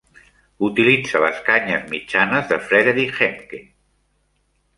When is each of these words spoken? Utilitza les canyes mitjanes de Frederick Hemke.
Utilitza 0.67 1.21
les 1.23 1.41
canyes 1.49 1.85
mitjanes 1.91 2.49
de 2.53 2.59
Frederick 2.71 3.21
Hemke. 3.27 3.61